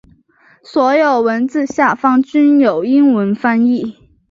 [0.63, 4.09] 所有文字下方均有英文翻译。